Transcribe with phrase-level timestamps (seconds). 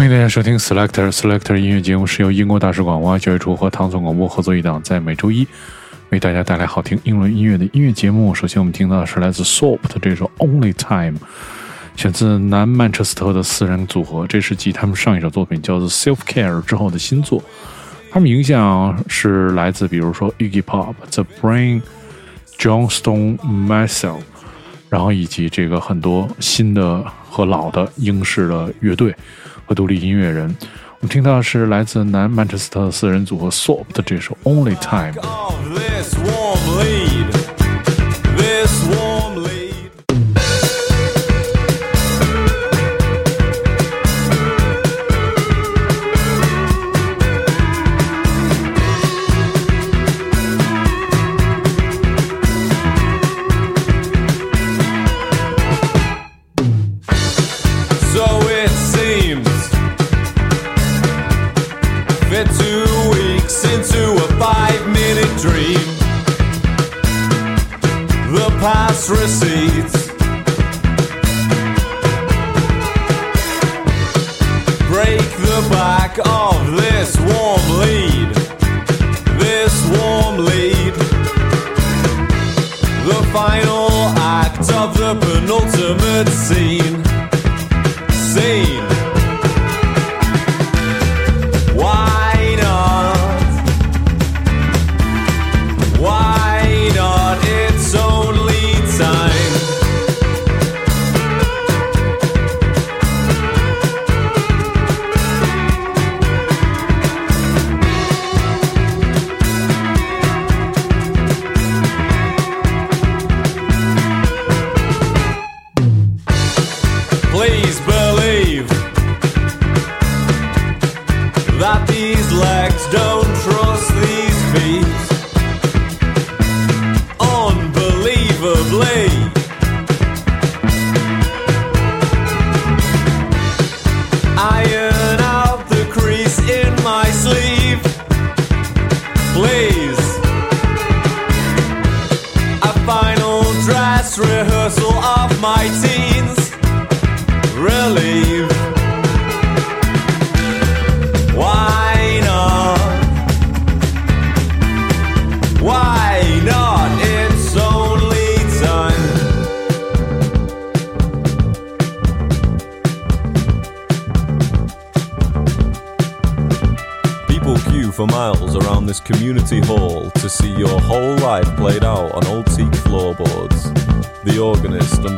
[0.00, 5.46] 欢迎大家收听 Selector Selector 音乐节目，是由英国大使馆文化教育处和唐宋广播合作一档，在每周一
[6.08, 8.34] 为大家带来好听英伦音乐的音乐节目。
[8.34, 11.18] 首先，我们听到的是来自 Soap 的这首《Only Time》，
[11.96, 17.42] 选自南曼彻斯特的四人组合，这是继他们上一首作品叫做《Self Care》之后的新作。
[18.10, 21.82] 他们影响是来自，比如说 Ugly Pop、The Brain、
[22.58, 24.22] Johnstone、myself，
[24.88, 29.14] 然后以及这个很多新的和老的英式的乐队。
[29.70, 30.52] 和独立音乐人，
[30.98, 35.14] 我们听到的是来自南曼彻斯特四人组合 s o p 的这首《Only Time》。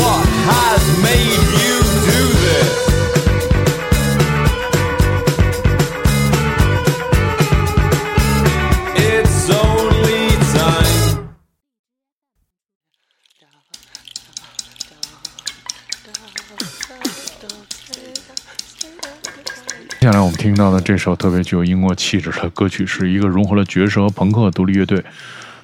[0.03, 1.74] What has made you?
[20.65, 25.03] 到的这首特别具有英国气质的歌曲是一个融合了爵士和朋克的独立乐队，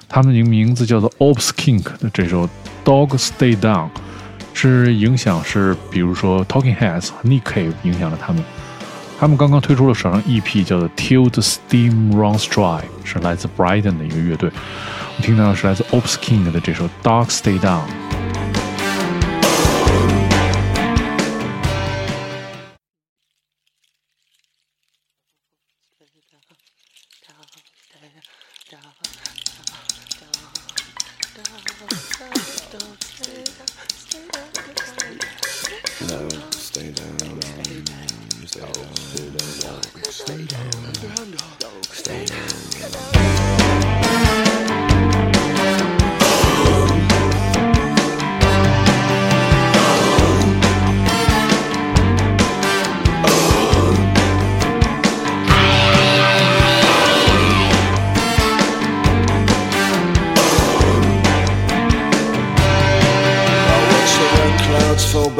[0.07, 2.47] 他们的名字叫做 o p s k i n k 的这首
[2.85, 3.85] 《Dog Stay Down》
[4.53, 8.43] 是影响是，比如说 Talking Heads 和 Nick Cave 影响了他们。
[9.19, 14.51] 他们刚刚推出了首张 EP，叫做《Till the Steam Runs Dry》，是来自 Brighton 的一个乐队。
[15.17, 17.81] 我听到的是来自 o p s k i n k 的这首《Dog Stay Down》。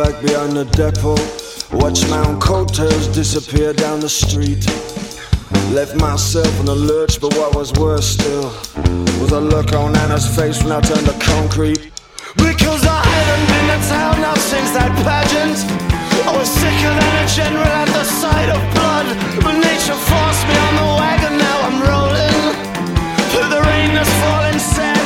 [0.01, 1.19] back behind the depot.
[1.77, 4.63] Watch Mount Coattails disappear down the street.
[5.77, 8.49] Left myself in the lurch, but what was worse still
[9.21, 11.91] was the look on Anna's face when I turned to concrete.
[12.37, 15.57] Because I have not been to town now since that pageant.
[16.29, 19.05] I was sicker than a general at the sight of blood.
[19.45, 22.41] But nature forced me on the wagon, now I'm rolling.
[23.31, 25.00] Through the rain that's falling, sad.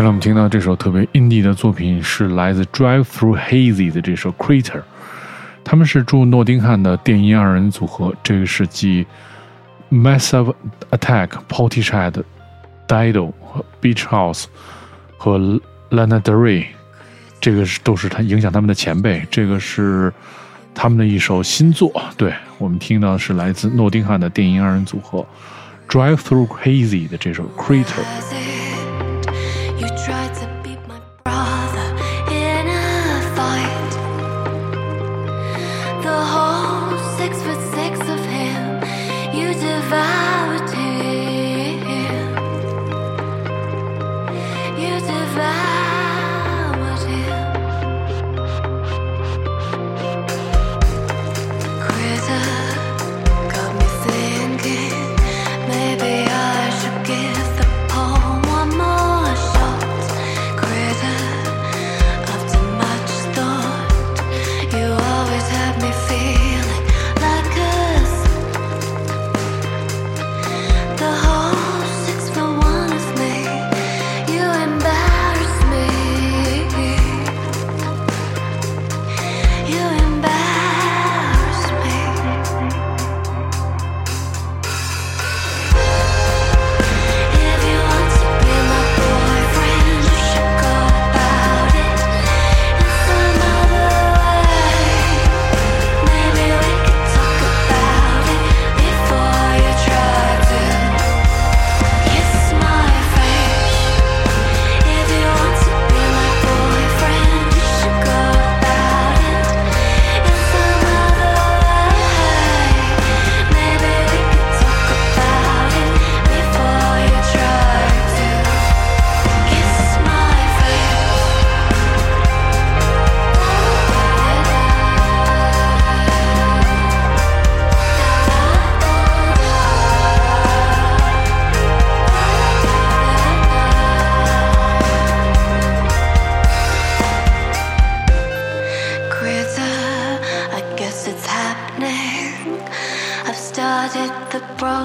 [0.00, 4.80] 下来我们听到这首特别 indie 的作品是来自 Drive Through Hazy 的这首 Critter，
[5.62, 8.14] 他们是驻诺丁汉的电音二人组合。
[8.22, 9.06] 这个是继
[9.92, 10.54] Massive
[10.90, 12.14] Attack、Portishead、
[12.88, 14.44] Dido 和 b e a c h House
[15.18, 15.38] 和
[15.90, 16.64] Lana d e r y
[17.38, 19.22] 这个是都是他影响他们的前辈。
[19.30, 20.10] 这个是
[20.74, 21.92] 他们的一首新作。
[22.16, 25.26] 对我们听到是来自诺丁汉的电音二人组合
[25.90, 28.59] Drive Through Hazy 的这首 Critter。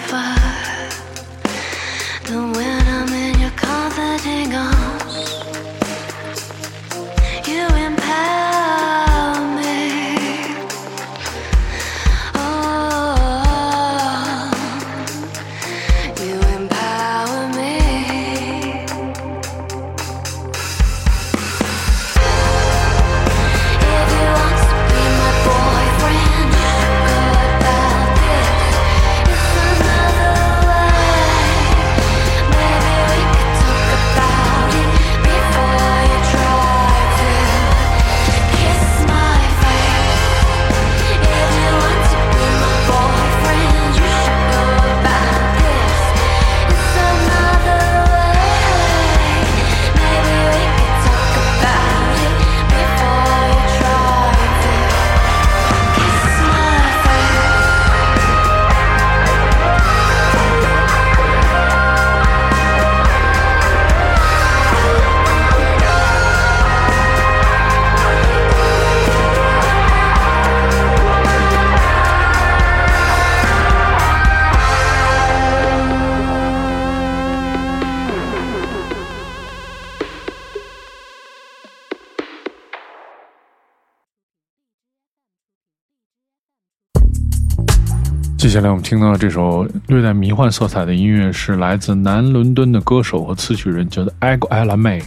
[88.38, 95.02] 接下来我们听到这首略带迷幻色彩的音乐，是来自南伦敦的歌手和词曲人，叫做 Ella May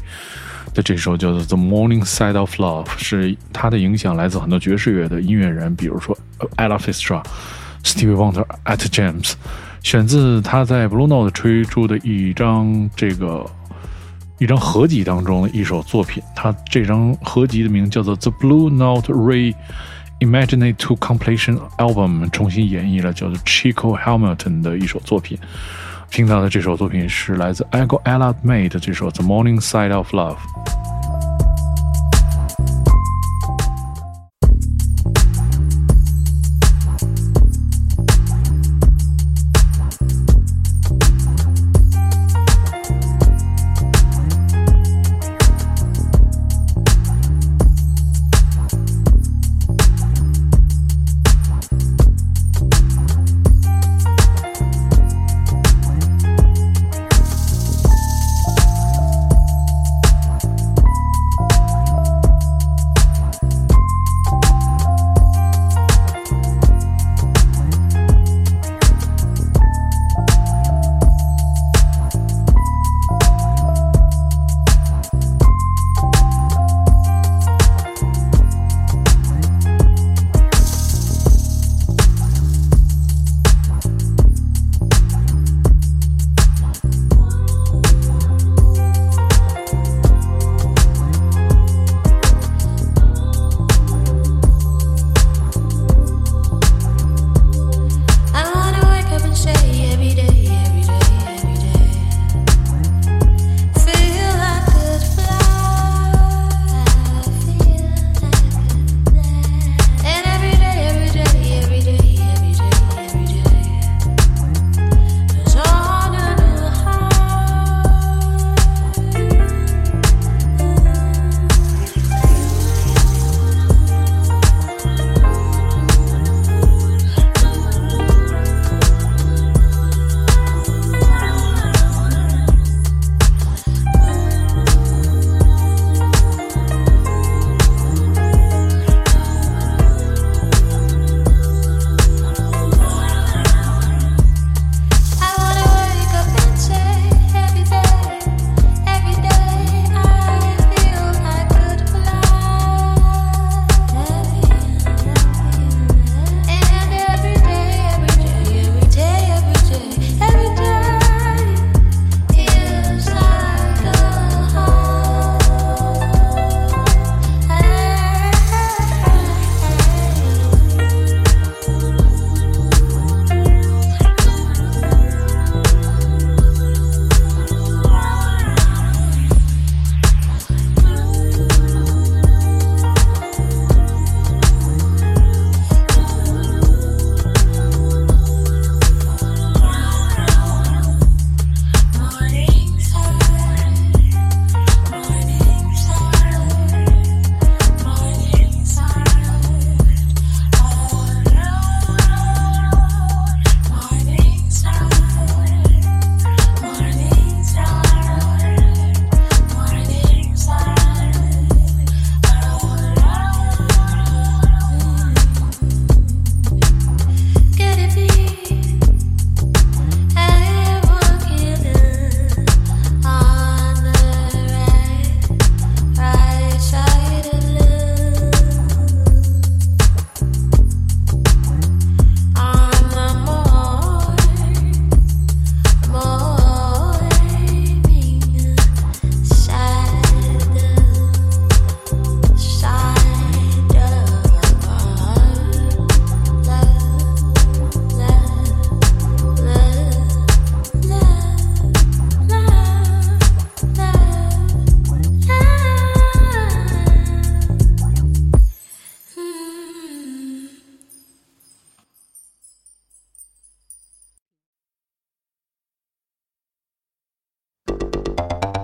[0.74, 6.16] 的这首叫做《The Morning Side of Love》，是它的影响来自很多爵士乐的音乐人，比如说
[6.58, 7.24] Ella Fitzgerald、
[7.86, 9.36] Stevie Wonder、a t James，
[9.82, 13.46] 选自他在 Blue Note 吹出的一张这个
[14.40, 16.22] 一张合集当中的一首作品。
[16.36, 19.54] 他这张合集的名叫做《The Blue Note Ray》。
[20.22, 25.36] Imagine to Completion Album 重新演绎了叫做 Chico Hamilton 的一首作品。
[26.12, 30.36] 听到的这首作品是来自 Ego Ella May 的这首《The Morning Side of Love》。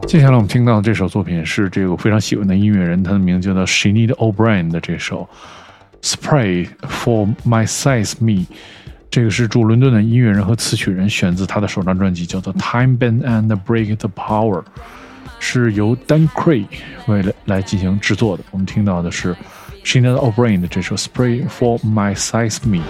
[0.08, 5.28] 接下来我们听到的这首作品是这个我非常喜欢的音乐人，他的名字叫做 s h e n e e d O'Brien 的这首
[6.16, 8.32] 《Spray for My Size Me》。
[9.12, 14.62] 这个是驻伦敦的音乐人和词曲人，选自他的首张专辑，叫做《Time Bend and Break the Power》，
[15.42, 16.68] 是由 Dan c r e y
[17.08, 18.44] 为了来进行制作的。
[18.52, 19.38] 我们听到的是 s
[19.84, 22.82] h e n e e d O'Brien 的这首《Spray for My Size Me》。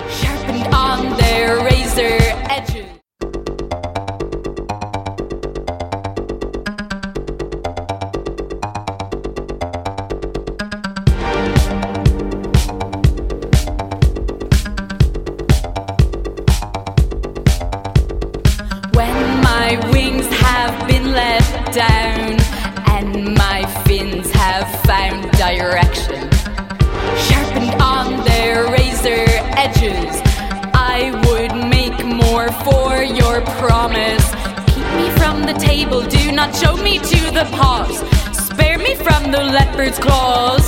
[32.70, 34.26] for your promise.
[34.74, 37.98] Keep me from the table, do not show me to the paws.
[38.46, 40.66] Spare me from the leopard's claws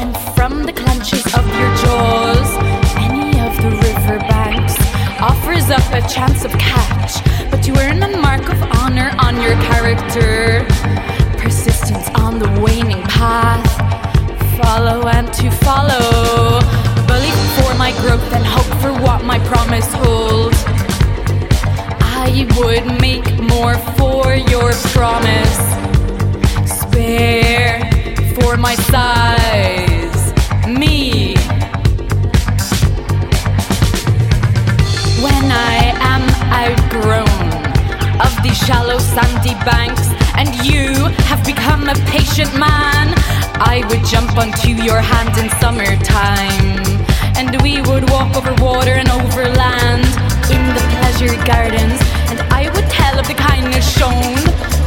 [0.00, 2.48] and from the clenches of your jaws.
[3.08, 4.74] Any of the riverbanks
[5.30, 7.12] offers up a chance of catch,
[7.50, 10.66] but you earn a mark of honor on your character.
[11.42, 13.66] Persistence on the waning path,
[14.60, 16.60] follow and to follow.
[17.12, 20.57] Believe for my growth and hope for what my promise holds.
[22.30, 25.58] I would make more for your promise.
[26.78, 27.80] Spare
[28.34, 30.18] for my size,
[30.68, 31.34] me.
[35.24, 35.80] When I
[36.12, 37.46] am outgrown
[38.20, 40.92] of the shallow sandy banks and you
[41.28, 43.14] have become a patient man,
[43.74, 46.84] I would jump onto your hand in summertime.
[47.38, 50.04] And we would walk over water and over land
[50.50, 51.98] in the pleasure gardens
[53.28, 54.24] the kindness shown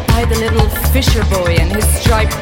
[0.07, 2.33] by the little fisher boy and his striped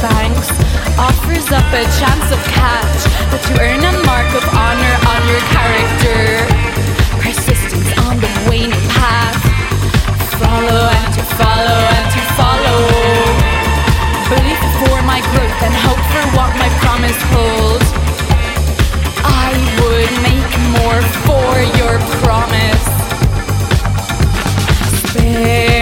[0.00, 0.48] banks
[0.98, 5.42] offers up a chance of cash, but you earn a mark of honor on your
[5.54, 6.78] character.
[7.22, 9.38] Persistence on the waning path.
[10.40, 12.82] Follow and to follow and to follow.
[14.32, 17.86] Believe for my growth and hope for what my promise holds.
[19.22, 19.50] I
[19.82, 22.84] would make more for your promise.
[25.10, 25.73] Spare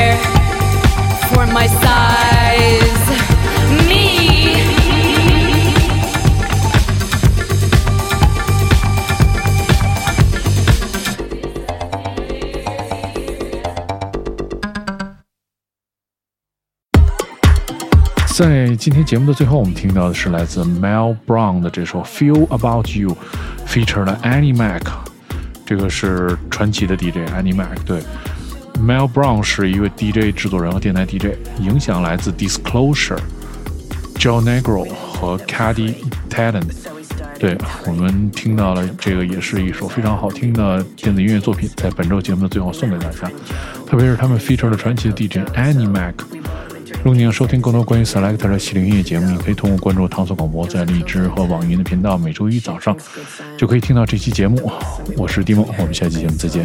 [18.45, 23.17] 在今天节目的最后，我们听到的是来自 Mel Brown 的这首《Feel About You》
[23.69, 24.81] ，featured 的 Animac。
[25.65, 27.69] 这个是传奇的 DJ Animac。
[27.87, 28.01] 对
[28.85, 33.21] ，Mel Brown 是一位 DJ 制作人和电台 DJ，影响来自 Disclosure、
[34.17, 35.95] Joe Negro 和 Cady
[36.29, 36.67] t a l e n
[37.39, 43.31] 对，我们听到了这个也是一首非常好听的电子音乐作品，在本周节目的最后送给大家，
[43.87, 46.15] 特别是他们 featured 的传奇的 DJ Animac。
[46.99, 52.97] 如果你想收听更多关于 selector 的系列音乐节目，你可以通过关注唐宋广播在荔枝和网云的频道，每周一早上
[53.59, 54.71] 就可以听到这期节目。
[55.17, 56.63] 我是蒂梦，我们下期节目再见。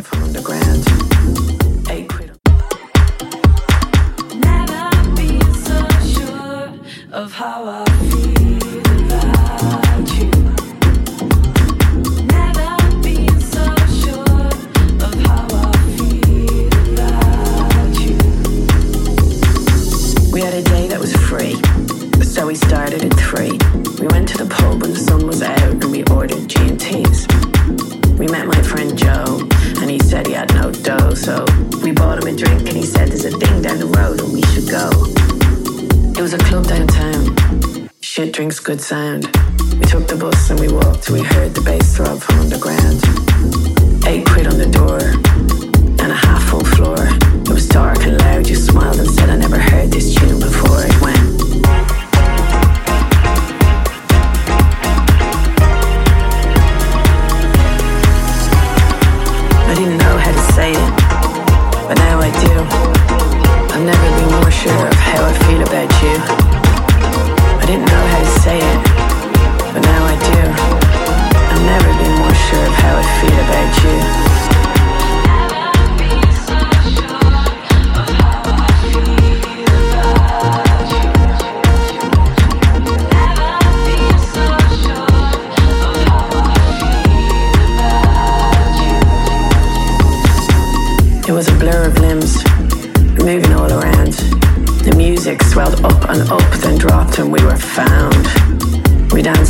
[38.67, 39.23] good sound.
[39.79, 42.99] We took the bus and we walked, we heard the bass throb from underground.
[44.05, 44.99] Eight quid on the door
[46.03, 46.97] and a half full floor.
[46.99, 50.83] It was dark and loud, you smiled and said, I never heard this tune before.
[50.83, 51.16] It went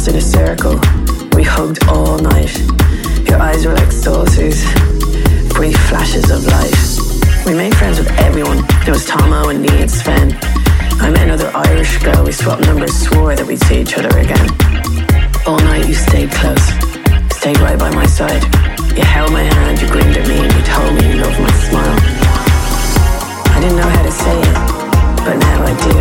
[0.08, 0.80] in a circle.
[1.36, 2.52] We hugged all night.
[3.28, 4.64] Your eyes were like saucers,
[5.54, 7.46] brief flashes of life.
[7.46, 8.64] We made friends with everyone.
[8.86, 10.38] There was Tomo and me and Sven.
[11.04, 12.24] I met another Irish girl.
[12.24, 14.48] We swapped numbers, swore that we'd see each other again.
[15.46, 16.66] All night you stayed close,
[17.36, 18.44] stayed right by my side.
[18.98, 21.52] You held my hand, you grinned at me, and you told me you loved my
[21.68, 21.98] smile.
[23.52, 24.56] I didn't know how to say it,
[25.28, 25.96] but now I do.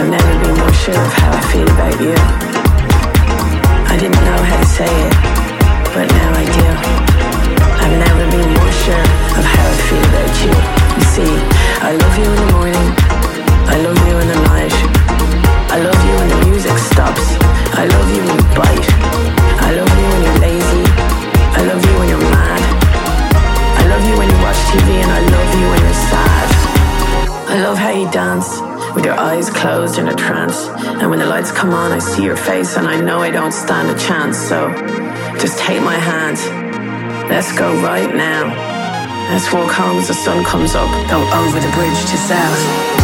[0.00, 2.47] I've never been more sure of how I feel about you.
[39.52, 42.97] walk home as the sun comes up, go over the bridge to south.